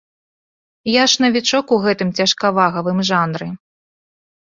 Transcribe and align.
Я 0.91 1.03
ж 1.13 1.25
навічок 1.27 1.65
у 1.79 1.81
гэтым 1.85 2.09
цяжкавагавым 2.19 3.07
жанры. 3.15 3.47